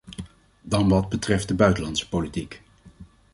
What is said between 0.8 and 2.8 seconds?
wat betreft de buitenlandse politiek.